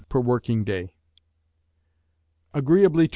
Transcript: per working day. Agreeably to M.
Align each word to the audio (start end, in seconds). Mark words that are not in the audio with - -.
per 0.09 0.19
working 0.19 0.63
day. 0.63 0.93
Agreeably 2.53 3.03
to 3.03 3.03
M. 3.03 3.09